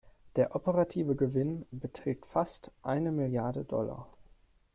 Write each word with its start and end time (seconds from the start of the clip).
Der 0.35 0.55
operative 0.55 1.15
Gewinn 1.15 1.63
beträgt 1.69 2.25
fast 2.25 2.71
eine 2.81 3.11
Milliarde 3.11 3.63
Dollar. 3.63 4.07